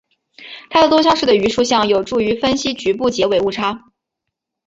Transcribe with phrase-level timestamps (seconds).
[0.71, 3.83] 泰勒多项式的余数项有助于分析局部截尾误差。